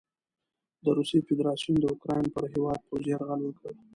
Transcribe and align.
د 0.83 0.85
روسیې 0.97 1.19
فدراسیون 1.27 1.75
د 1.79 1.83
اوکراین 1.93 2.25
پر 2.33 2.43
هیواد 2.53 2.79
پوځي 2.87 3.09
یرغل 3.13 3.41
وکړ. 3.45 3.71